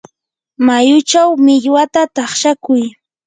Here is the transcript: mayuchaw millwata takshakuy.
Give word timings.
mayuchaw 0.65 1.29
millwata 1.45 2.01
takshakuy. 2.15 2.83